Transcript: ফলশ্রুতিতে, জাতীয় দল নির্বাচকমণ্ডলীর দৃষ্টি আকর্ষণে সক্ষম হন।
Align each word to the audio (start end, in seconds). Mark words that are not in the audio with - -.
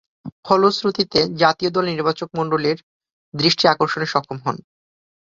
ফলশ্রুতিতে, 0.45 1.19
জাতীয় 1.37 1.69
দল 1.71 1.85
নির্বাচকমণ্ডলীর 1.85 2.77
দৃষ্টি 3.33 3.65
আকর্ষণে 3.67 4.07
সক্ষম 4.07 4.37
হন। 4.45 4.57